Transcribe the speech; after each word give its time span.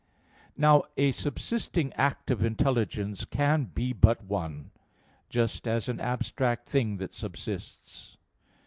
Now 0.57 0.85
a 0.97 1.11
subsisting 1.11 1.93
act 1.93 2.31
of 2.31 2.43
intelligence 2.43 3.23
can 3.23 3.65
be 3.65 3.93
but 3.93 4.23
one; 4.23 4.71
just 5.29 5.67
as 5.67 5.87
an 5.87 5.99
abstract 5.99 6.67
thing 6.71 6.97
that 6.97 7.13
subsists. 7.13 8.17